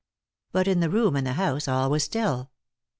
But 0.51 0.67
in 0.67 0.79
the 0.79 0.89
room 0.89 1.15
and 1.15 1.27
the 1.27 1.33
house 1.33 1.67
all 1.67 1.91
was 1.91 2.03
still. 2.03 2.49